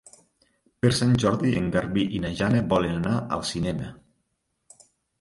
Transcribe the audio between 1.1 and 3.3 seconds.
Jordi en Garbí i na Jana volen anar